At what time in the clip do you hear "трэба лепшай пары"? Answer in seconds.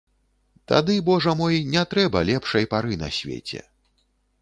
1.93-3.01